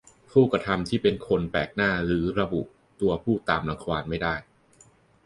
[0.31, 2.61] ผู้กระทำที่เป็นคนแปลกหน้าหรือระบุ
[3.01, 4.35] ตัวผู้ตามรังควานไม่ได้